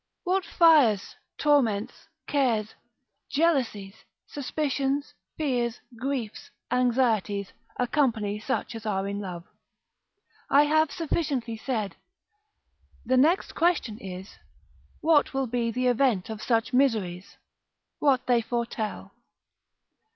What 0.23 0.43
fires, 0.45 1.15
torments, 1.37 2.07
cares, 2.25 2.73
jealousies, 3.29 3.97
suspicions, 4.25 5.13
fears, 5.37 5.79
griefs, 5.99 6.49
anxieties, 6.71 7.53
accompany 7.77 8.39
such 8.39 8.73
as 8.73 8.87
are 8.87 9.07
in 9.07 9.19
love, 9.19 9.43
I 10.49 10.63
have 10.63 10.91
sufficiently 10.91 11.55
said: 11.55 11.97
the 13.05 13.15
next 13.17 13.53
question 13.53 13.99
is, 13.99 14.39
what 15.01 15.35
will 15.35 15.45
be 15.45 15.69
the 15.69 15.85
event 15.85 16.31
of 16.31 16.41
such 16.41 16.73
miseries, 16.73 17.37
what 17.99 18.25
they 18.25 18.41
foretell. 18.41 19.11